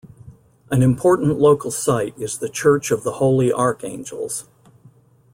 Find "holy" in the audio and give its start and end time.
3.11-3.53